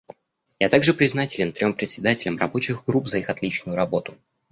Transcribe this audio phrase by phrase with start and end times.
[0.57, 4.17] Я также признателен трем председателям рабочих групп за их отличную работу.